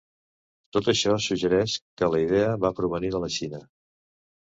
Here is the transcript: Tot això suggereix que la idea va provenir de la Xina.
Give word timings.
Tot 0.77 0.89
això 0.93 1.13
suggereix 1.27 1.77
que 2.01 2.11
la 2.17 2.25
idea 2.25 2.51
va 2.67 2.75
provenir 2.83 3.15
de 3.19 3.25
la 3.27 3.35
Xina. 3.41 3.65